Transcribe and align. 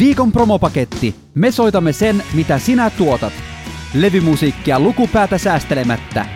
Viikon 0.00 0.32
promopaketti. 0.32 1.14
Me 1.34 1.50
soitamme 1.50 1.92
sen, 1.92 2.22
mitä 2.34 2.58
sinä 2.58 2.90
tuotat. 2.90 3.32
Levymusiikkia 3.94 4.80
lukupäätä 4.80 5.38
säästelemättä. 5.38 6.26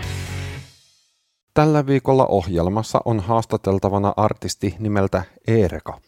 Tällä 1.54 1.86
viikolla 1.86 2.26
ohjelmassa 2.26 3.00
on 3.04 3.20
haastateltavana 3.20 4.14
artisti 4.16 4.74
nimeltä 4.78 5.22
Eereka. 5.48 5.98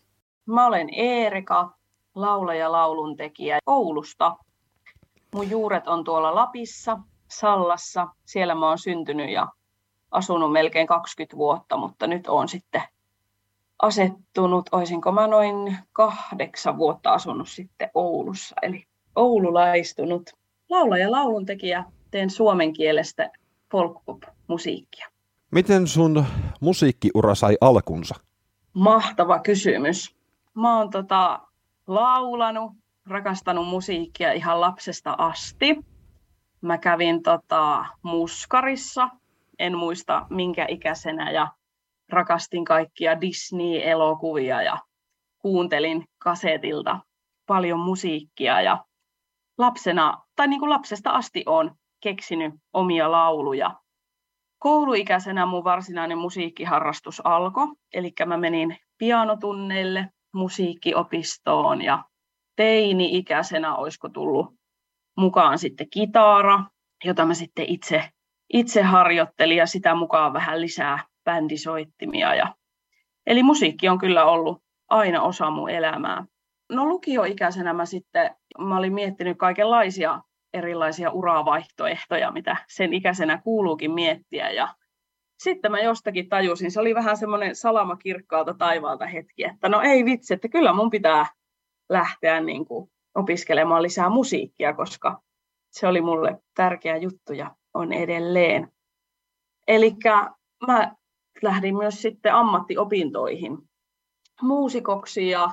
Mä 0.47 0.67
olen 0.67 0.89
Eereka, 0.93 1.71
laulaja 2.15 2.73
lauluntekijä 2.73 3.59
Oulusta. 3.67 4.37
Mun 5.35 5.51
juuret 5.51 5.89
on 5.89 6.05
tuolla 6.05 6.35
Lapissa, 6.35 6.99
Sallassa. 7.31 8.09
Siellä 8.27 8.55
mä 8.55 8.69
oon 8.69 8.79
syntynyt 8.79 9.31
ja 9.31 9.49
asunut 10.11 10.53
melkein 10.53 10.87
20 10.87 11.37
vuotta, 11.37 11.77
mutta 11.77 12.07
nyt 12.07 12.27
on 12.29 12.49
sitten 12.49 12.83
asettunut, 13.83 14.69
olisinko 14.73 15.13
mä 15.13 15.27
noin 15.27 15.79
kahdeksan 15.93 16.79
vuotta 16.79 17.11
asunut 17.13 17.49
sitten 17.49 17.91
Oulussa, 17.95 18.55
eli 18.63 18.85
oululaistunut. 19.17 20.31
Laulaja 20.71 21.11
lauluntekijä, 21.11 21.85
teen 22.11 22.31
suomen 22.31 22.73
kielestä 22.73 23.31
folk-pop-musiikkia. 23.73 25.09
Miten 25.51 25.87
sun 25.87 26.25
musiikkiura 26.61 27.35
sai 27.35 27.57
alkunsa? 27.61 28.15
Mahtava 28.73 29.39
kysymys. 29.39 30.17
Mä 30.55 30.79
oon 30.79 30.91
tota, 30.91 31.41
laulanut, 31.87 32.73
rakastanut 33.07 33.69
musiikkia 33.69 34.33
ihan 34.33 34.61
lapsesta 34.61 35.15
asti. 35.19 35.77
Mä 36.61 36.79
kävin 36.79 37.23
tota, 37.23 37.87
muskarissa, 38.03 39.09
en 39.59 39.79
muista 39.79 40.27
minkä 40.31 40.67
ikäisenä, 40.69 41.31
ja 41.31 41.49
rakastin 42.09 42.65
kaikkia 42.65 43.21
Disney-elokuvia 43.21 44.63
ja 44.63 44.79
kuuntelin 45.39 46.05
kasetilta 46.19 47.01
paljon 47.47 47.81
musiikkia 47.81 48.61
ja 48.61 48.85
lapsena, 49.59 50.23
tai 50.37 50.49
niin 50.49 50.61
kuin 50.61 50.71
lapsesta 50.71 51.11
asti 51.11 51.43
on 51.47 51.75
keksinyt 52.03 52.55
omia 52.73 53.11
lauluja. 53.11 53.75
Kouluikäisenä 54.59 55.47
mun 55.47 55.65
varsinainen 55.65 56.19
musiikkiharrastus 56.19 57.23
alkoi, 57.25 57.67
eli 57.95 58.13
mä 58.27 58.37
menin 58.37 58.77
pianotunneille, 58.99 60.09
musiikkiopistoon 60.35 61.83
ja 61.83 62.05
teini-ikäisenä 62.57 63.77
olisiko 63.77 64.09
tullut 64.09 64.55
mukaan 65.17 65.59
sitten 65.59 65.91
kitaara, 65.91 66.65
jota 67.05 67.27
mä 67.27 67.35
sitten 67.35 67.65
itse, 67.69 68.11
itse 68.53 68.83
harjoittelin 68.83 69.57
ja 69.57 69.67
sitä 69.67 69.95
mukaan 69.95 70.33
vähän 70.33 70.61
lisää 70.61 71.05
bändisoittimia. 71.27 72.35
Ja... 72.35 72.55
Eli 73.27 73.43
musiikki 73.43 73.89
on 73.89 73.99
kyllä 73.99 74.25
ollut 74.25 74.63
aina 74.89 75.23
osa 75.23 75.51
mun 75.51 75.71
elämää. 75.71 76.25
No 76.73 76.85
lukioikäisenä 76.85 77.73
mä 77.73 77.87
sitten, 77.87 78.37
mä 78.59 78.77
olin 78.77 78.95
miettinyt 78.95 79.39
kaikenlaisia 79.39 80.21
erilaisia 80.55 81.11
uravaihtoehtoja, 81.11 82.31
mitä 82.31 82.57
sen 82.69 82.93
ikäisenä 82.93 83.41
kuuluukin 83.45 83.91
miettiä. 83.91 84.51
Ja 84.51 84.69
sitten 85.39 85.71
mä 85.71 85.81
jostakin 85.81 86.29
tajusin, 86.29 86.71
se 86.71 86.81
oli 86.81 86.95
vähän 86.95 87.17
semmoinen 87.17 87.57
salama 87.57 87.97
kirkkaalta 87.97 88.55
taivaalta 88.55 89.07
hetki, 89.07 89.45
että 89.45 89.69
no 89.69 89.81
ei 89.81 90.05
vitsi, 90.05 90.35
että 90.35 90.49
kyllä 90.49 90.73
mun 90.73 90.91
pitää 90.91 91.27
lähteä 91.89 92.41
niin 92.41 92.65
kuin 92.65 92.91
opiskelemaan 93.15 93.83
lisää 93.83 94.09
musiikkia, 94.09 94.75
koska 94.75 95.21
se 95.71 95.87
oli 95.87 96.01
mulle 96.01 96.39
tärkeä 96.55 96.97
juttu 96.97 97.33
ja 97.33 97.57
on 97.75 97.93
edelleen. 97.93 98.73
Eli 99.69 99.95
mä 100.67 100.95
lähdin 101.43 101.77
myös 101.77 102.03
sitten 102.03 102.35
ammattiopintoihin 102.35 103.59
muusikoksi 104.43 105.29
ja 105.29 105.51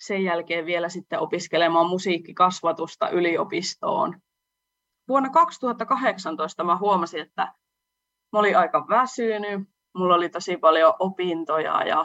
sen 0.00 0.24
jälkeen 0.24 0.66
vielä 0.66 0.88
sitten 0.88 1.20
opiskelemaan 1.20 1.88
musiikkikasvatusta 1.88 3.08
yliopistoon. 3.08 4.20
Vuonna 5.08 5.30
2018 5.30 6.64
mä 6.64 6.76
huomasin, 6.76 7.20
että 7.20 7.42
mä 8.32 8.38
olin 8.38 8.58
aika 8.58 8.86
väsynyt, 8.88 9.68
mulla 9.96 10.14
oli 10.14 10.28
tosi 10.28 10.56
paljon 10.56 10.94
opintoja 10.98 11.82
ja 11.86 12.04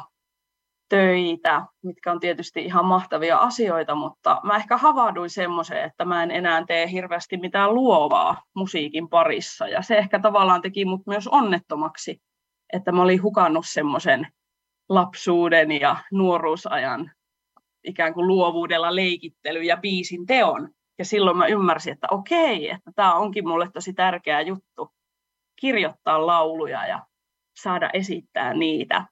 töitä, 0.89 1.65
mitkä 1.83 2.11
on 2.11 2.19
tietysti 2.19 2.65
ihan 2.65 2.85
mahtavia 2.85 3.37
asioita, 3.37 3.95
mutta 3.95 4.41
mä 4.43 4.55
ehkä 4.55 4.77
havahduin 4.77 5.29
semmoiseen, 5.29 5.85
että 5.85 6.05
mä 6.05 6.23
en 6.23 6.31
enää 6.31 6.65
tee 6.65 6.91
hirveästi 6.91 7.37
mitään 7.37 7.73
luovaa 7.73 8.43
musiikin 8.55 9.09
parissa. 9.09 9.67
Ja 9.67 9.81
se 9.81 9.97
ehkä 9.97 10.19
tavallaan 10.19 10.61
teki 10.61 10.85
mut 10.85 11.01
myös 11.07 11.27
onnettomaksi, 11.27 12.21
että 12.73 12.91
mä 12.91 13.01
olin 13.01 13.23
hukannut 13.23 13.65
semmoisen 13.67 14.27
lapsuuden 14.89 15.71
ja 15.71 15.95
nuoruusajan 16.11 17.11
ikään 17.83 18.13
kuin 18.13 18.27
luovuudella 18.27 18.95
leikittely 18.95 19.63
ja 19.63 19.77
biisin 19.77 20.25
teon. 20.25 20.69
Ja 20.99 21.05
silloin 21.05 21.37
mä 21.37 21.47
ymmärsin, 21.47 21.93
että 21.93 22.07
okei, 22.11 22.69
että 22.69 22.91
tämä 22.95 23.15
onkin 23.15 23.47
mulle 23.47 23.69
tosi 23.73 23.93
tärkeä 23.93 24.41
juttu, 24.41 24.93
kirjoittaa 25.59 26.27
lauluja 26.27 26.87
ja 26.87 27.05
saada 27.57 27.89
esittää 27.93 28.53
niitä. 28.53 29.05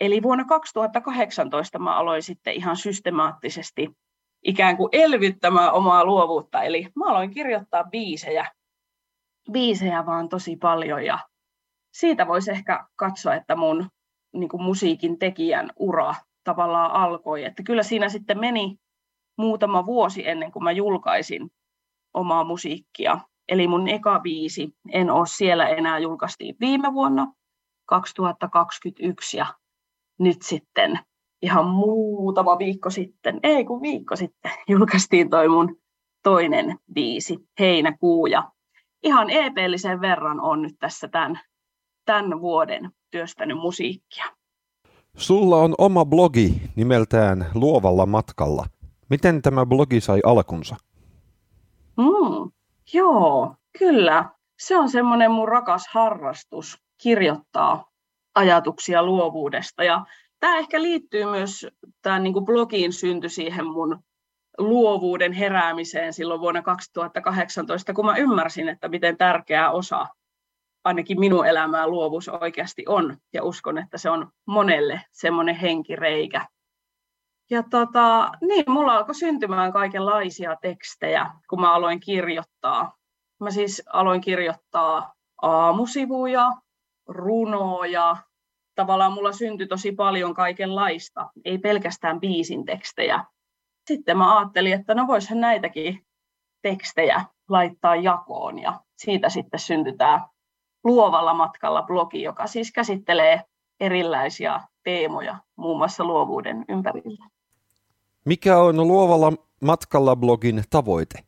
Eli 0.00 0.22
vuonna 0.22 0.44
2018 0.44 1.78
mä 1.78 1.96
aloin 1.96 2.22
sitten 2.22 2.54
ihan 2.54 2.76
systemaattisesti 2.76 3.90
ikään 4.44 4.76
kuin 4.76 4.88
elvyttämään 4.92 5.72
omaa 5.72 6.04
luovuutta. 6.04 6.62
Eli 6.62 6.88
mä 6.96 7.10
aloin 7.10 7.30
kirjoittaa 7.30 7.84
biisejä, 7.84 8.52
biisejä 9.52 10.06
vaan 10.06 10.28
tosi 10.28 10.56
paljon 10.56 11.04
ja 11.04 11.18
siitä 11.92 12.26
voisi 12.26 12.50
ehkä 12.50 12.86
katsoa, 12.96 13.34
että 13.34 13.56
mun 13.56 13.88
niin 14.32 14.48
kuin 14.48 14.62
musiikin 14.62 15.18
tekijän 15.18 15.70
ura 15.76 16.14
tavallaan 16.44 16.92
alkoi. 16.92 17.44
Että 17.44 17.62
kyllä 17.62 17.82
siinä 17.82 18.08
sitten 18.08 18.40
meni 18.40 18.76
muutama 19.38 19.86
vuosi 19.86 20.28
ennen 20.28 20.52
kuin 20.52 20.64
mä 20.64 20.72
julkaisin 20.72 21.50
omaa 22.14 22.44
musiikkia. 22.44 23.18
Eli 23.48 23.68
mun 23.68 23.88
eka 23.88 24.20
biisi, 24.20 24.74
En 24.92 25.10
ole 25.10 25.26
siellä 25.26 25.68
enää, 25.68 25.98
julkaistiin 25.98 26.56
viime 26.60 26.92
vuonna 26.92 27.32
2021 27.86 29.36
ja 29.36 29.46
nyt 30.18 30.42
sitten 30.42 30.98
ihan 31.42 31.66
muutama 31.66 32.58
viikko 32.58 32.90
sitten, 32.90 33.40
ei 33.42 33.64
kun 33.64 33.82
viikko 33.82 34.16
sitten, 34.16 34.52
julkaistiin 34.68 35.30
toi 35.30 35.48
mun 35.48 35.76
toinen 36.22 36.78
biisi, 36.92 37.38
Heinäkuu. 37.58 38.26
Ja 38.26 38.50
ihan 39.02 39.30
EP-lisen 39.30 40.00
verran 40.00 40.40
on 40.40 40.62
nyt 40.62 40.74
tässä 40.78 41.08
tämän 41.08 41.40
tämän 42.10 42.40
vuoden 42.40 42.90
työstänyt 43.10 43.58
musiikkia. 43.58 44.24
Sulla 45.16 45.56
on 45.56 45.74
oma 45.78 46.04
blogi 46.04 46.62
nimeltään 46.76 47.46
Luovalla 47.54 48.06
matkalla. 48.06 48.66
Miten 49.10 49.42
tämä 49.42 49.66
blogi 49.66 50.00
sai 50.00 50.20
alkunsa? 50.24 50.76
Mm, 51.96 52.50
joo, 52.92 53.54
kyllä. 53.78 54.30
Se 54.58 54.76
on 54.76 54.88
semmoinen 54.88 55.30
mun 55.30 55.48
rakas 55.48 55.88
harrastus 55.88 56.78
kirjoittaa 57.02 57.88
ajatuksia 58.34 59.02
luovuudesta. 59.02 59.84
Ja 59.84 60.04
tämä 60.40 60.58
ehkä 60.58 60.82
liittyy 60.82 61.24
myös 61.24 61.66
tämän 62.02 62.22
niin 62.22 62.44
blogin 62.44 62.92
synty 62.92 63.28
siihen 63.28 63.66
mun 63.66 64.02
luovuuden 64.58 65.32
heräämiseen 65.32 66.12
silloin 66.12 66.40
vuonna 66.40 66.62
2018, 66.62 67.94
kun 67.94 68.06
mä 68.06 68.16
ymmärsin, 68.16 68.68
että 68.68 68.88
miten 68.88 69.16
tärkeä 69.16 69.70
osa 69.70 70.06
ainakin 70.84 71.20
minun 71.20 71.46
elämää 71.46 71.86
luovuus 71.86 72.28
oikeasti 72.28 72.84
on. 72.88 73.16
Ja 73.32 73.44
uskon, 73.44 73.78
että 73.78 73.98
se 73.98 74.10
on 74.10 74.28
monelle 74.46 75.00
semmoinen 75.12 75.54
henkireikä. 75.54 76.46
Ja 77.50 77.62
tota, 77.70 78.30
niin, 78.40 78.64
mulla 78.68 78.96
alkoi 78.96 79.14
syntymään 79.14 79.72
kaikenlaisia 79.72 80.56
tekstejä, 80.56 81.30
kun 81.48 81.60
mä 81.60 81.74
aloin 81.74 82.00
kirjoittaa. 82.00 82.96
Mä 83.40 83.50
siis 83.50 83.82
aloin 83.92 84.20
kirjoittaa 84.20 85.12
aamusivuja, 85.42 86.50
runoja. 87.08 88.16
Tavallaan 88.74 89.12
mulla 89.12 89.32
syntyi 89.32 89.66
tosi 89.66 89.92
paljon 89.92 90.34
kaikenlaista, 90.34 91.30
ei 91.44 91.58
pelkästään 91.58 92.20
biisin 92.20 92.64
tekstejä. 92.64 93.24
Sitten 93.86 94.18
mä 94.18 94.38
ajattelin, 94.38 94.72
että 94.72 94.94
no 94.94 95.06
voisihan 95.06 95.40
näitäkin 95.40 96.06
tekstejä 96.62 97.24
laittaa 97.48 97.96
jakoon 97.96 98.58
ja 98.58 98.80
siitä 98.96 99.28
sitten 99.28 99.60
syntyi 99.60 99.96
tämä 99.96 100.28
luovalla 100.84 101.34
matkalla 101.34 101.82
blogi, 101.82 102.22
joka 102.22 102.46
siis 102.46 102.72
käsittelee 102.72 103.42
erilaisia 103.80 104.60
teemoja, 104.84 105.38
muun 105.56 105.78
muassa 105.78 106.04
luovuuden 106.04 106.64
ympärillä. 106.68 107.28
Mikä 108.24 108.58
on 108.58 108.88
luovalla 108.88 109.32
matkalla 109.62 110.16
blogin 110.16 110.64
tavoite? 110.70 111.18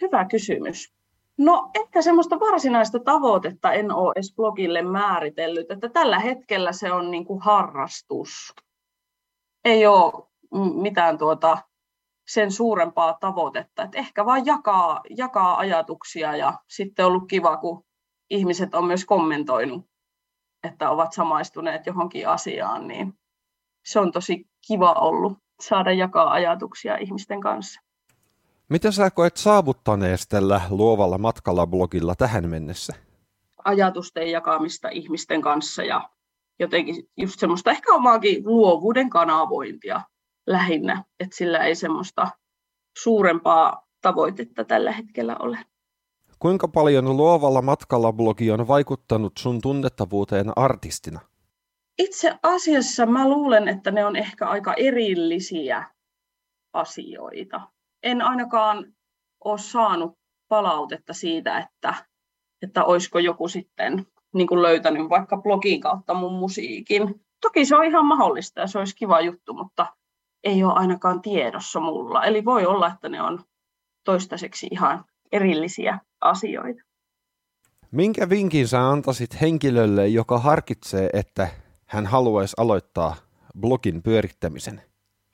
Hyvä 0.00 0.24
kysymys. 0.24 0.96
No 1.38 1.70
ehkä 1.74 2.02
semmoista 2.02 2.40
varsinaista 2.40 2.98
tavoitetta 2.98 3.72
en 3.72 3.92
ole 3.92 4.12
edes 4.16 4.34
blogille 4.36 4.82
määritellyt, 4.82 5.70
että 5.70 5.88
tällä 5.88 6.18
hetkellä 6.18 6.72
se 6.72 6.92
on 6.92 7.10
niin 7.10 7.24
kuin 7.24 7.40
harrastus. 7.42 8.54
Ei 9.64 9.86
ole 9.86 10.12
mitään 10.74 11.18
tuota 11.18 11.58
sen 12.28 12.50
suurempaa 12.52 13.16
tavoitetta. 13.20 13.82
että 13.82 13.98
ehkä 13.98 14.24
vain 14.24 14.46
jakaa, 14.46 15.00
jakaa 15.16 15.58
ajatuksia 15.58 16.36
ja 16.36 16.54
sitten 16.68 17.04
on 17.04 17.12
ollut 17.12 17.28
kiva, 17.28 17.56
kun 17.56 17.84
ihmiset 18.30 18.74
on 18.74 18.84
myös 18.84 19.04
kommentoinut, 19.04 19.86
että 20.62 20.90
ovat 20.90 21.12
samaistuneet 21.12 21.86
johonkin 21.86 22.28
asiaan, 22.28 22.88
niin 22.88 23.14
se 23.84 24.00
on 24.00 24.12
tosi 24.12 24.46
kiva 24.66 24.92
ollut. 24.92 25.38
saada 25.60 25.92
jakaa 25.92 26.32
ajatuksia 26.32 26.96
ihmisten 26.96 27.40
kanssa. 27.40 27.80
Mitä 28.68 28.90
sä 28.90 29.10
koet 29.10 29.36
saavuttaneesi 29.36 30.28
tällä 30.28 30.60
luovalla 30.70 31.18
matkalla 31.18 31.66
blogilla 31.66 32.14
tähän 32.14 32.48
mennessä? 32.48 32.92
Ajatusten 33.64 34.30
jakamista 34.30 34.88
ihmisten 34.88 35.42
kanssa 35.42 35.82
ja 35.82 36.10
jotenkin 36.58 37.08
just 37.16 37.40
semmoista 37.40 37.70
ehkä 37.70 37.94
omaakin 37.94 38.46
luovuuden 38.46 39.10
kanavointia 39.10 40.00
lähinnä, 40.46 41.04
että 41.20 41.36
sillä 41.36 41.58
ei 41.58 41.74
semmoista 41.74 42.28
suurempaa 42.98 43.86
tavoitetta 44.02 44.64
tällä 44.64 44.92
hetkellä 44.92 45.36
ole. 45.38 45.58
Kuinka 46.38 46.68
paljon 46.68 47.16
luovalla 47.16 47.62
matkalla 47.62 48.12
blogi 48.12 48.50
on 48.50 48.68
vaikuttanut 48.68 49.32
sun 49.38 49.60
tunnettavuuteen 49.60 50.52
artistina? 50.56 51.20
Itse 51.98 52.38
asiassa 52.42 53.06
mä 53.06 53.28
luulen, 53.28 53.68
että 53.68 53.90
ne 53.90 54.04
on 54.04 54.16
ehkä 54.16 54.46
aika 54.48 54.74
erillisiä 54.74 55.84
asioita. 56.72 57.60
En 58.02 58.22
ainakaan 58.22 58.94
ole 59.44 59.58
saanut 59.58 60.18
palautetta 60.48 61.12
siitä, 61.14 61.58
että, 61.58 61.94
että 62.62 62.84
olisiko 62.84 63.18
joku 63.18 63.48
sitten 63.48 64.06
niin 64.34 64.46
kuin 64.46 64.62
löytänyt 64.62 65.08
vaikka 65.10 65.36
blogin 65.36 65.80
kautta 65.80 66.14
mun 66.14 66.32
musiikin. 66.32 67.20
Toki 67.40 67.64
se 67.64 67.76
on 67.76 67.84
ihan 67.84 68.06
mahdollista 68.06 68.60
ja 68.60 68.66
se 68.66 68.78
olisi 68.78 68.96
kiva 68.96 69.20
juttu, 69.20 69.54
mutta 69.54 69.86
ei 70.44 70.64
ole 70.64 70.72
ainakaan 70.72 71.22
tiedossa 71.22 71.80
mulla. 71.80 72.24
Eli 72.24 72.44
voi 72.44 72.66
olla, 72.66 72.86
että 72.86 73.08
ne 73.08 73.22
on 73.22 73.44
toistaiseksi 74.04 74.68
ihan 74.70 75.04
erillisiä 75.32 75.98
asioita. 76.20 76.82
Minkä 77.90 78.28
vinkin 78.28 78.68
sä 78.68 78.88
antaisit 78.88 79.40
henkilölle, 79.40 80.08
joka 80.08 80.38
harkitsee, 80.38 81.10
että 81.12 81.48
hän 81.86 82.06
haluaisi 82.06 82.54
aloittaa 82.58 83.16
blogin 83.60 84.02
pyörittämisen? 84.02 84.82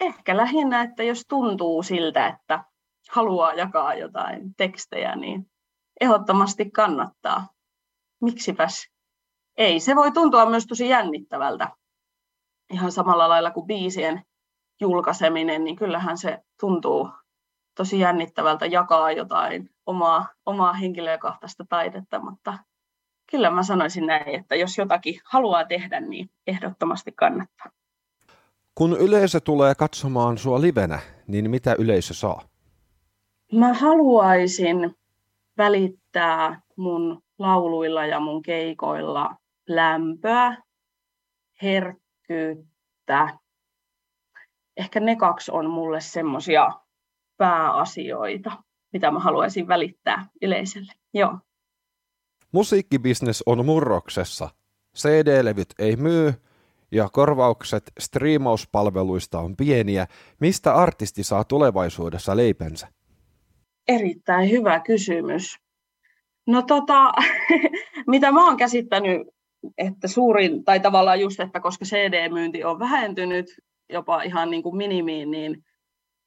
Ehkä 0.00 0.37
lähinnä, 0.37 0.83
että 0.83 1.03
jos 1.03 1.25
tuntuu 1.29 1.83
siltä, 1.83 2.27
että 2.27 2.65
haluaa 3.11 3.55
jakaa 3.55 3.94
jotain 3.94 4.55
tekstejä, 4.56 5.17
niin 5.17 5.47
ehdottomasti 6.00 6.71
kannattaa. 6.71 7.49
Miksipäs 8.23 8.88
ei. 9.56 9.81
Se 9.81 9.97
voi 9.97 10.12
tuntua 10.12 10.50
myös 10.50 10.67
tosi 10.67 10.88
jännittävältä. 10.88 11.69
Ihan 12.73 12.93
samalla 12.93 13.29
lailla 13.29 13.50
kuin 13.50 13.67
biisien 13.67 14.23
julkaiseminen, 14.81 15.65
niin 15.65 15.77
kyllähän 15.77 16.19
se 16.19 16.38
tuntuu 16.61 17.11
tosi 17.75 18.01
jännittävältä 18.01 18.67
jakaa 18.67 19.13
jotain 19.13 19.71
omaa, 19.87 20.27
omaa 20.47 20.73
henkilökohtaista 20.73 21.65
taidetta, 21.69 22.21
mutta 22.21 22.59
kyllä 23.31 23.51
mä 23.51 23.63
sanoisin 23.63 24.07
näin, 24.07 24.29
että 24.29 24.57
jos 24.57 24.79
jotakin 24.79 25.21
haluaa 25.25 25.65
tehdä, 25.65 26.01
niin 26.01 26.31
ehdottomasti 26.47 27.13
kannattaa. 27.13 27.71
Kun 28.75 28.97
yleisö 29.01 29.41
tulee 29.41 29.75
katsomaan 29.75 30.39
sua 30.39 30.61
livenä, 30.61 30.99
niin 31.27 31.51
mitä 31.51 31.77
yleisö 31.79 32.15
saa? 32.15 32.43
Mä 33.53 33.75
haluaisin 33.75 34.97
välittää 35.59 36.61
mun 36.77 37.23
lauluilla 37.39 38.07
ja 38.07 38.21
mun 38.21 38.43
keikoilla 38.43 39.37
lämpöä, 39.69 40.57
herkkyyttä. 41.63 43.39
Ehkä 44.77 45.01
ne 45.01 45.17
kaksi 45.17 45.53
on 45.53 45.71
mulle 45.71 46.01
semmosia 46.01 46.71
pääasioita, 47.37 48.62
mitä 48.93 49.11
mä 49.11 49.19
haluaisin 49.19 49.69
välittää 49.69 50.26
yleisölle. 50.43 50.93
Joo. 51.14 51.38
Musiikkibisnes 52.52 53.43
on 53.46 53.67
murroksessa. 53.67 54.50
CD-levyt 54.99 55.75
ei 55.79 55.96
myy 55.96 56.34
ja 56.93 57.08
korvaukset 57.12 57.93
striimauspalveluista 57.99 59.38
on 59.38 59.56
pieniä. 59.56 60.06
Mistä 60.40 60.75
artisti 60.75 61.23
saa 61.23 61.44
tulevaisuudessa 61.44 62.37
leipensä? 62.37 62.88
Erittäin 63.88 64.50
hyvä 64.50 64.81
kysymys. 64.81 65.56
No 66.46 66.62
tota, 66.62 67.12
mitä 68.06 68.32
mä 68.32 68.46
oon 68.46 68.56
käsittänyt, 68.56 69.28
että 69.78 70.08
suurin, 70.08 70.64
tai 70.64 70.81
tavallaan 70.81 71.20
just, 71.20 71.40
että 71.40 71.61
koska 71.61 71.85
CD-myynti 71.85 72.64
on 72.64 72.78
vähentynyt 72.78 73.46
jopa 73.88 74.23
ihan 74.23 74.50
niin 74.50 74.62
kuin 74.62 74.76
minimiin, 74.76 75.31
niin 75.31 75.64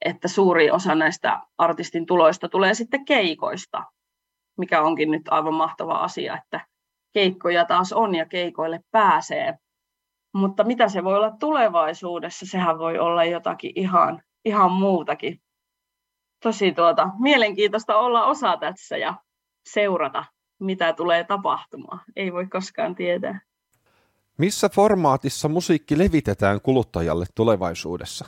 että 0.06 0.28
suuri 0.28 0.72
osa 0.72 0.96
näistä 0.96 1.42
artistin 1.58 2.06
tuloista 2.06 2.50
tulee 2.50 2.74
sitten 2.74 3.06
keikoista, 3.06 3.84
mikä 4.58 4.82
onkin 4.82 5.12
nyt 5.12 5.22
aivan 5.30 5.54
mahtava 5.54 5.94
asia, 5.94 6.38
että 6.38 6.68
keikkoja 7.14 7.66
taas 7.66 7.94
on 7.94 8.16
ja 8.16 8.26
keikoille 8.26 8.80
pääsee. 8.92 9.54
Mutta 10.34 10.64
mitä 10.64 10.90
se 10.90 11.04
voi 11.04 11.16
olla 11.16 11.32
tulevaisuudessa, 11.32 12.46
sehän 12.46 12.80
voi 12.80 13.00
olla 13.00 13.24
jotakin 13.24 13.72
ihan, 13.76 14.22
ihan 14.46 14.72
muutakin. 14.72 15.42
Tosi 16.44 16.72
tuota, 16.72 17.10
mielenkiintoista 17.20 17.98
olla 17.98 18.26
osa 18.26 18.58
tässä 18.58 18.98
ja 18.98 19.14
seurata, 19.70 20.26
mitä 20.60 20.94
tulee 20.94 21.24
tapahtumaan. 21.24 22.00
Ei 22.16 22.34
voi 22.34 22.48
koskaan 22.48 22.96
tietää. 22.96 23.40
Missä 24.38 24.70
formaatissa 24.70 25.50
musiikki 25.50 25.98
levitetään 25.98 26.62
kuluttajalle 26.62 27.26
tulevaisuudessa? 27.36 28.26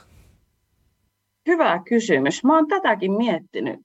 Hyvä 1.48 1.82
kysymys. 1.88 2.44
Mä 2.44 2.56
oon 2.56 2.68
tätäkin 2.68 3.12
miettinyt, 3.12 3.80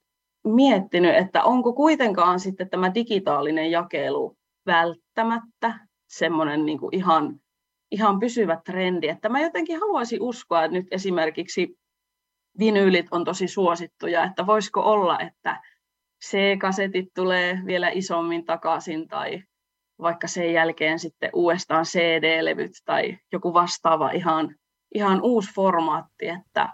miettinyt, 0.48 1.16
että 1.16 1.44
onko 1.44 1.74
kuitenkaan 1.74 2.40
sitten 2.40 2.70
tämä 2.70 2.94
digitaalinen 2.94 3.72
jakelu 3.72 4.38
välttämättä 4.66 5.80
semmoinen 6.08 6.66
niin 6.66 6.80
ihan, 6.92 7.40
ihan 7.92 8.20
pysyvä 8.20 8.62
trendi. 8.66 9.08
Että 9.08 9.30
mä 9.30 9.42
jotenkin 9.42 9.80
haluaisin 9.80 10.22
uskoa, 10.22 10.64
että 10.64 10.78
nyt 10.78 10.88
esimerkiksi 10.92 11.78
vinyylit 12.60 13.06
on 13.12 13.26
tosi 13.26 13.48
suosittuja, 13.48 14.24
että 14.24 14.46
voisiko 14.46 14.82
olla, 14.82 15.20
että 15.20 15.62
C-kasetit 16.26 17.08
tulee 17.16 17.60
vielä 17.66 17.90
isommin 17.90 18.46
takaisin 18.46 19.08
tai 19.08 19.44
vaikka 20.02 20.28
sen 20.28 20.54
jälkeen 20.54 21.00
sitten 21.00 21.30
uudestaan 21.34 21.86
CD-levyt 21.86 22.72
tai 22.86 23.18
joku 23.32 23.54
vastaava 23.54 24.12
ihan, 24.12 24.56
ihan 24.96 25.22
uusi 25.22 25.54
formaatti, 25.56 26.28
että 26.28 26.70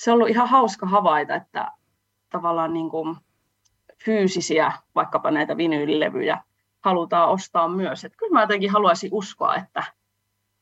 se 0.00 0.10
on 0.10 0.14
ollut 0.14 0.28
ihan 0.28 0.48
hauska 0.48 0.86
havaita, 0.86 1.34
että 1.34 1.70
tavallaan 2.30 2.72
niin 2.72 2.90
kuin 2.90 3.16
fyysisiä, 4.04 4.72
vaikkapa 4.94 5.30
näitä 5.30 5.56
vinyylilevyjä, 5.56 6.38
halutaan 6.80 7.28
ostaa 7.28 7.68
myös. 7.68 8.04
Että 8.04 8.18
kyllä 8.18 8.32
mä 8.32 8.40
jotenkin 8.40 8.70
haluaisin 8.70 9.10
uskoa, 9.12 9.56
että 9.56 9.84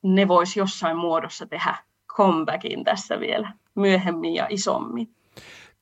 ne 0.02 0.28
voisi 0.28 0.60
jossain 0.60 0.96
muodossa 0.96 1.46
tehdä 1.46 1.76
comebackin 2.16 2.84
tässä 2.84 3.20
vielä 3.20 3.52
myöhemmin 3.74 4.34
ja 4.34 4.46
isommin. 4.50 5.14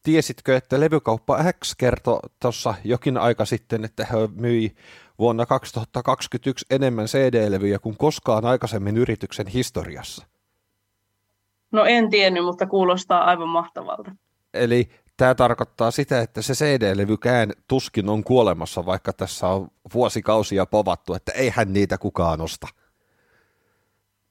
Tiesitkö, 0.02 0.56
että 0.56 0.80
levykauppa 0.80 1.38
X 1.64 1.74
kertoi 1.78 2.20
tuossa 2.40 2.74
jokin 2.84 3.18
aika 3.18 3.44
sitten, 3.44 3.84
että 3.84 4.04
he 4.04 4.16
myi 4.34 4.74
vuonna 5.18 5.46
2021 5.46 6.66
enemmän 6.70 7.06
CD-levyjä 7.06 7.78
kuin 7.78 7.96
koskaan 7.96 8.44
aikaisemmin 8.44 8.96
yrityksen 8.96 9.46
historiassa? 9.46 10.26
No 11.76 11.84
en 11.84 12.10
tiennyt, 12.10 12.44
mutta 12.44 12.66
kuulostaa 12.66 13.24
aivan 13.24 13.48
mahtavalta. 13.48 14.10
Eli 14.54 14.88
tämä 15.16 15.34
tarkoittaa 15.34 15.90
sitä, 15.90 16.20
että 16.20 16.42
se 16.42 16.52
CD-levykään 16.52 17.52
tuskin 17.68 18.08
on 18.08 18.24
kuolemassa, 18.24 18.86
vaikka 18.86 19.12
tässä 19.12 19.48
on 19.48 19.68
vuosikausia 19.94 20.66
povattu, 20.66 21.14
että 21.14 21.32
eihän 21.32 21.72
niitä 21.72 21.98
kukaan 21.98 22.40
osta. 22.40 22.66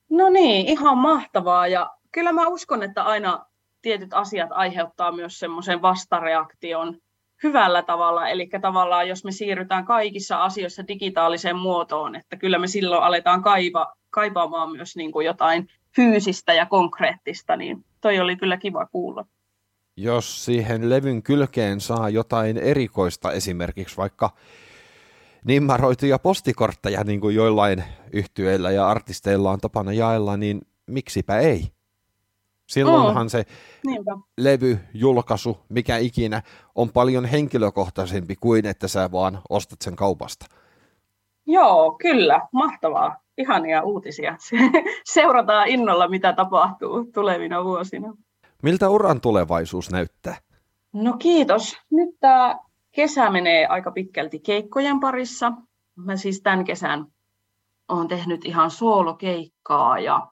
No 0.09 0.29
niin, 0.29 0.65
ihan 0.65 0.97
mahtavaa. 0.97 1.67
Ja 1.67 1.89
kyllä 2.11 2.31
mä 2.31 2.47
uskon, 2.47 2.83
että 2.83 3.03
aina 3.03 3.45
tietyt 3.81 4.13
asiat 4.13 4.49
aiheuttaa 4.51 5.11
myös 5.11 5.39
semmoisen 5.39 5.81
vastareaktion 5.81 6.97
hyvällä 7.43 7.81
tavalla. 7.83 8.27
Eli 8.27 8.49
tavallaan 8.61 9.07
jos 9.07 9.23
me 9.23 9.31
siirrytään 9.31 9.85
kaikissa 9.85 10.43
asioissa 10.43 10.87
digitaaliseen 10.87 11.55
muotoon, 11.55 12.15
että 12.15 12.37
kyllä 12.37 12.59
me 12.59 12.67
silloin 12.67 13.03
aletaan 13.03 13.43
kaiva, 13.43 13.93
kaipaamaan 14.09 14.71
myös 14.71 14.95
niin 14.95 15.11
kuin 15.11 15.25
jotain 15.25 15.67
fyysistä 15.95 16.53
ja 16.53 16.65
konkreettista, 16.65 17.55
niin 17.55 17.85
toi 18.01 18.19
oli 18.19 18.35
kyllä 18.35 18.57
kiva 18.57 18.85
kuulla. 18.85 19.25
Jos 19.97 20.45
siihen 20.45 20.89
levyn 20.89 21.23
kylkeen 21.23 21.81
saa 21.81 22.09
jotain 22.09 22.57
erikoista, 22.57 23.31
esimerkiksi 23.31 23.97
vaikka 23.97 24.29
nimmaroituja 25.45 26.19
postikortteja, 26.19 27.03
niin 27.03 27.21
kuin 27.21 27.35
joillain 27.35 27.83
yhtyeillä 28.13 28.71
ja 28.71 28.87
artisteilla 28.87 29.51
on 29.51 29.59
tapana 29.59 29.93
jaella, 29.93 30.37
niin 30.37 30.61
miksipä 30.87 31.37
ei? 31.37 31.71
Silloinhan 32.67 33.25
mm. 33.25 33.29
se 33.29 33.45
Niinpä. 33.85 34.11
levy, 34.37 34.79
julkaisu, 34.93 35.57
mikä 35.69 35.97
ikinä, 35.97 36.41
on 36.75 36.89
paljon 36.89 37.25
henkilökohtaisempi 37.25 38.35
kuin 38.35 38.65
että 38.65 38.87
sä 38.87 39.11
vaan 39.11 39.41
ostat 39.49 39.81
sen 39.81 39.95
kaupasta. 39.95 40.45
Joo, 41.45 41.91
kyllä. 42.01 42.41
Mahtavaa. 42.51 43.24
Ihania 43.37 43.83
uutisia. 43.83 44.37
Seurataan 45.13 45.67
innolla, 45.67 46.07
mitä 46.07 46.33
tapahtuu 46.33 47.11
tulevina 47.13 47.63
vuosina. 47.63 48.13
Miltä 48.63 48.89
uran 48.89 49.21
tulevaisuus 49.21 49.91
näyttää? 49.91 50.37
No 50.93 51.13
kiitos. 51.17 51.77
Nyt 51.91 52.09
tämä 52.19 52.59
kesä 52.91 53.29
menee 53.29 53.65
aika 53.65 53.91
pitkälti 53.91 54.39
keikkojen 54.39 54.99
parissa. 54.99 55.51
Mä 55.95 56.15
siis 56.17 56.41
tämän 56.41 56.65
kesän 56.65 57.05
olen 57.87 58.07
tehnyt 58.07 58.45
ihan 58.45 58.71
soolokeikkaa 58.71 59.99
ja 59.99 60.27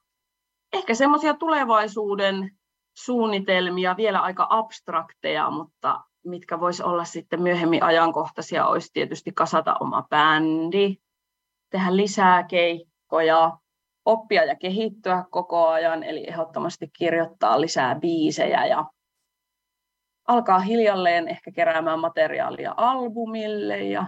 ehkä 0.74 0.94
semmoisia 0.94 1.34
tulevaisuuden 1.34 2.52
suunnitelmia, 2.94 3.98
vielä 3.98 4.20
aika 4.20 4.48
abstrakteja, 4.50 5.50
mutta 5.50 6.04
mitkä 6.26 6.60
vois 6.60 6.82
olla 6.82 7.06
sitten 7.06 7.42
myöhemmin 7.42 7.84
ajankohtaisia, 7.84 8.68
olisi 8.68 8.90
tietysti 8.94 9.32
kasata 9.32 9.76
oma 9.80 10.06
bändi, 10.10 10.96
tehdä 11.70 11.96
lisää 11.96 12.44
keikkoja, 12.44 12.93
oppia 14.06 14.44
ja 14.44 14.56
kehittyä 14.56 15.24
koko 15.30 15.68
ajan, 15.68 16.04
eli 16.04 16.26
ehdottomasti 16.28 16.90
kirjoittaa 16.98 17.62
lisää 17.62 17.96
biisejä 17.96 18.66
ja 18.66 18.86
alkaa 20.28 20.60
hiljalleen 20.60 21.28
ehkä 21.28 21.52
keräämään 21.52 22.00
materiaalia 22.00 22.74
albumille 22.78 23.84
ja 23.84 24.06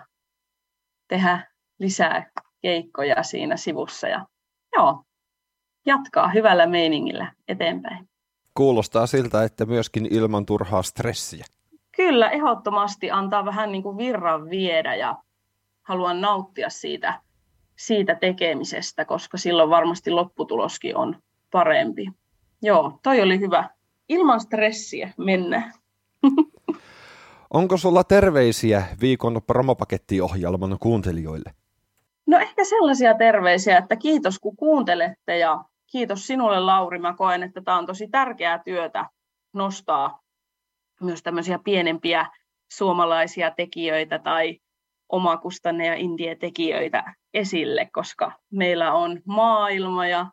tehdä 1.07 1.51
lisää 1.79 2.31
keikkoja 2.61 3.23
siinä 3.23 3.57
sivussa 3.57 4.07
ja 4.07 4.25
joo, 4.77 5.03
jatkaa 5.85 6.27
hyvällä 6.27 6.67
meiningillä 6.67 7.33
eteenpäin. 7.47 8.09
Kuulostaa 8.53 9.07
siltä, 9.07 9.43
että 9.43 9.65
myöskin 9.65 10.07
ilman 10.13 10.45
turhaa 10.45 10.83
stressiä. 10.83 11.45
Kyllä, 11.95 12.29
ehdottomasti 12.29 13.11
antaa 13.11 13.45
vähän 13.45 13.71
niin 13.71 13.83
kuin 13.83 13.97
virran 13.97 14.49
viedä 14.49 14.95
ja 14.95 15.15
haluan 15.83 16.21
nauttia 16.21 16.69
siitä, 16.69 17.21
siitä 17.75 18.15
tekemisestä, 18.15 19.05
koska 19.05 19.37
silloin 19.37 19.69
varmasti 19.69 20.11
lopputuloskin 20.11 20.97
on 20.97 21.15
parempi. 21.51 22.07
Joo, 22.61 22.99
toi 23.03 23.21
oli 23.21 23.39
hyvä. 23.39 23.69
Ilman 24.09 24.39
stressiä 24.39 25.13
mennä. 25.17 25.71
Onko 27.53 27.77
sulla 27.77 28.03
terveisiä 28.03 28.83
viikon 29.01 29.41
promopakettiohjelman 29.47 30.77
kuuntelijoille? 30.79 31.51
No 32.27 32.39
ehkä 32.39 32.63
sellaisia 32.63 33.13
terveisiä, 33.13 33.77
että 33.77 33.95
kiitos 33.95 34.39
kun 34.39 34.55
kuuntelette 34.55 35.37
ja 35.37 35.63
kiitos 35.91 36.27
sinulle 36.27 36.59
Lauri. 36.59 36.99
Mä 36.99 37.13
koen, 37.13 37.43
että 37.43 37.61
tämä 37.61 37.77
on 37.77 37.85
tosi 37.85 38.07
tärkeää 38.07 38.59
työtä 38.59 39.09
nostaa 39.53 40.19
myös 41.01 41.23
tämmöisiä 41.23 41.59
pienempiä 41.63 42.25
suomalaisia 42.71 43.51
tekijöitä 43.51 44.19
tai 44.19 44.59
omakustanne- 45.09 45.85
ja 45.85 45.95
indie-tekijöitä 45.95 47.15
esille, 47.33 47.89
koska 47.93 48.31
meillä 48.51 48.93
on 48.93 49.21
maailma 49.25 50.07
ja 50.07 50.25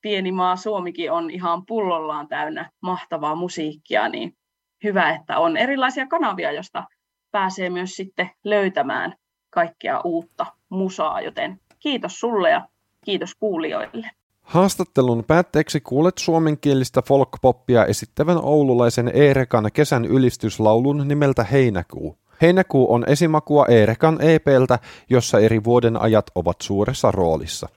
pieni 0.00 0.32
maa 0.32 0.56
Suomikin 0.56 1.12
on 1.12 1.30
ihan 1.30 1.66
pullollaan 1.66 2.28
täynnä 2.28 2.70
mahtavaa 2.80 3.34
musiikkia, 3.34 4.08
niin 4.08 4.36
hyvä, 4.84 5.14
että 5.14 5.38
on 5.38 5.56
erilaisia 5.56 6.06
kanavia, 6.06 6.52
josta 6.52 6.84
pääsee 7.30 7.70
myös 7.70 7.90
sitten 7.90 8.30
löytämään 8.44 9.14
kaikkea 9.50 10.00
uutta 10.04 10.46
musaa, 10.68 11.20
joten 11.20 11.60
kiitos 11.78 12.20
sulle 12.20 12.50
ja 12.50 12.68
kiitos 13.04 13.34
kuulijoille. 13.34 14.10
Haastattelun 14.42 15.24
päätteeksi 15.24 15.80
kuulet 15.80 16.18
suomenkielistä 16.18 17.02
folkpoppia 17.02 17.84
esittävän 17.84 18.38
oululaisen 18.42 19.10
Eerekan 19.14 19.70
kesän 19.72 20.04
ylistyslaulun 20.04 21.08
nimeltä 21.08 21.44
Heinäkuu. 21.44 22.18
Heinäkuu 22.42 22.92
on 22.94 23.04
esimakua 23.06 23.66
Eerekan 23.66 24.18
EPltä, 24.20 24.78
jossa 25.10 25.38
eri 25.38 25.64
vuoden 25.64 26.00
ajat 26.02 26.26
ovat 26.34 26.56
suuressa 26.60 27.10
roolissa. 27.10 27.68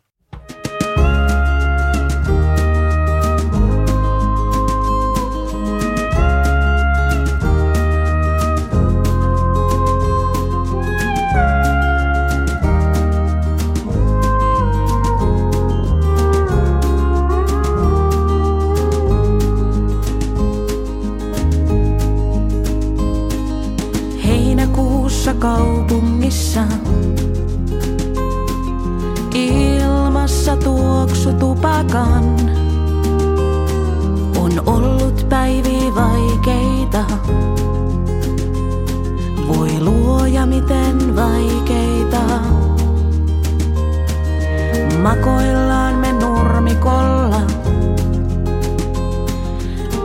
Makoillaan 45.03 45.96
me 45.96 46.12
nurmikolla. 46.12 47.41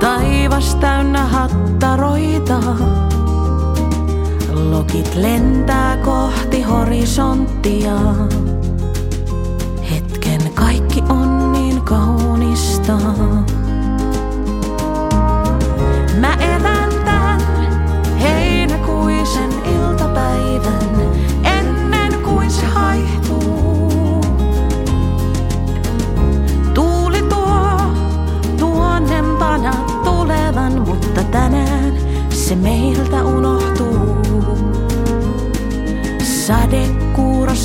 Taivas 0.01 0.75
täynnä 0.75 1.25
hattaroita. 1.27 2.61
Lokit 4.71 5.15
lentää 5.15 5.97
kohti 5.97 6.63
horisonttia. 6.63 7.95
Hetken 9.91 10.53
kaikki 10.55 11.03
on 11.09 11.53
niin 11.53 11.83
kaunista. 11.83 12.99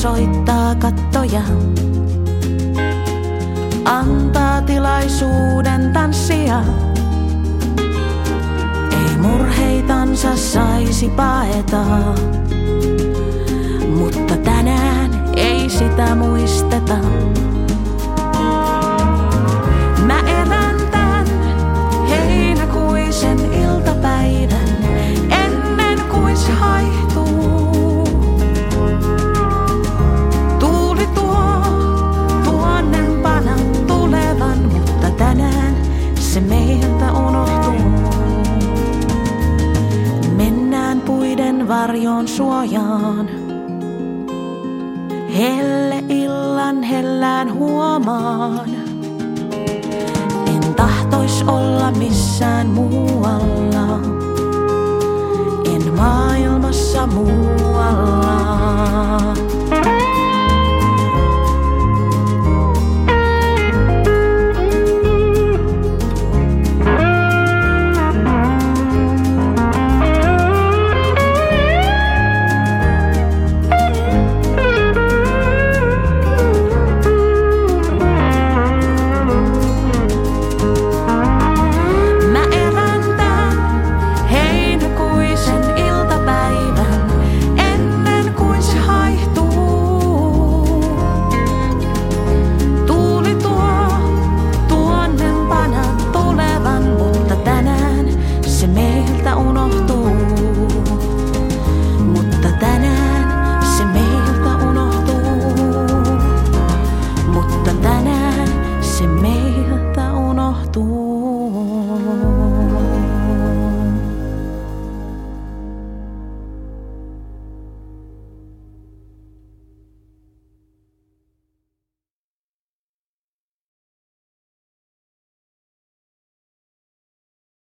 Soittaa 0.10 0.76
kattoja. 0.76 1.42
Antaa 3.86 4.62
tilaisuuden 4.62 5.94
tanssia. 5.94 6.64
Ei 8.92 9.18
murheitansa 9.18 10.36
saisi 10.36 11.10
paeta. 11.10 11.86
Suojaan. 42.40 43.30
Helle 45.38 46.04
illan 46.10 46.84
hellään 46.84 47.54
huomaan. 47.54 48.70
En 50.46 50.76
tahtois 50.76 51.44
olla 51.48 51.92
missään 51.92 52.68
muualla. 52.68 54.00
En 55.76 55.94
maailmassa 55.94 57.08
muualla. 57.08 58.30